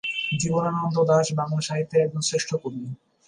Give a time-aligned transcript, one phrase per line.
[0.39, 2.81] জীবনানন্দ দাশ বাংলা সাহিত্যের একজন শ্রেষ্ঠ কবি।